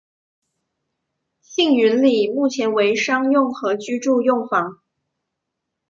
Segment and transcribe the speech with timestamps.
[1.43, 4.79] 庆云里目前为商用和居住用房。